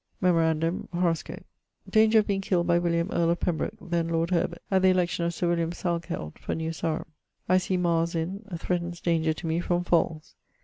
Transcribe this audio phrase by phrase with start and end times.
[0.19, 1.45] (Memorandum: horoscope....)
[1.87, 5.25] Danger of being killed by William, earl of Pembroke, then lord Herbert, at the election
[5.25, 7.05] of Sir William Salkeld for New Sarum.
[7.47, 8.41] I see Mars in...
[8.57, 10.33] threatnes danger to me from falls.